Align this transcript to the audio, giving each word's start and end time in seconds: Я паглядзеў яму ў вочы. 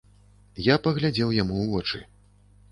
Я 0.69 0.75
паглядзеў 0.87 1.29
яму 1.41 1.55
ў 1.67 1.77
вочы. 1.77 2.05